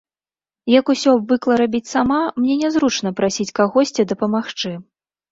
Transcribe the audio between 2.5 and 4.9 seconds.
нязручна прасіць кагосьці дапамагчы.